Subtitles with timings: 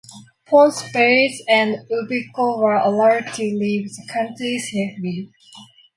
[0.47, 5.31] Ponce Vaides and Ubico were allowed to leave the country safely.